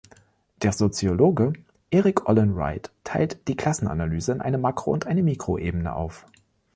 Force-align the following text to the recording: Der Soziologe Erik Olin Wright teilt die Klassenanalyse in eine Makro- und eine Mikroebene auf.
Der 0.63 0.73
Soziologe 0.73 1.53
Erik 1.91 2.27
Olin 2.27 2.55
Wright 2.55 2.89
teilt 3.03 3.47
die 3.47 3.55
Klassenanalyse 3.55 4.31
in 4.31 4.41
eine 4.41 4.57
Makro- 4.57 4.93
und 4.93 5.05
eine 5.05 5.21
Mikroebene 5.21 5.93
auf. 5.93 6.25